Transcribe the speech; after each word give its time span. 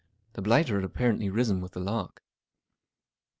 The 0.33 0.41
blighter 0.41 0.77
had 0.77 0.83
apparently 0.83 1.29
risen 1.29 1.61
with 1.61 1.73
the 1.73 1.79
lark. 1.79 2.23